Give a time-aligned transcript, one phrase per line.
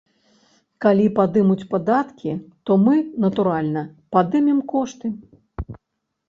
[0.85, 2.31] Калі падымуць падаткі,
[2.69, 2.95] то мы,
[3.27, 3.85] натуральна,
[4.17, 5.07] падымем кошты.